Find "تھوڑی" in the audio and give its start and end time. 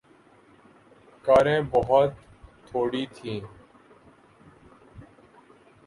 2.67-3.05